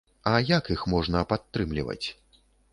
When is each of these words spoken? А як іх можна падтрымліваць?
А 0.29 0.31
як 0.45 0.69
іх 0.77 0.81
можна 0.95 1.23
падтрымліваць? 1.35 2.03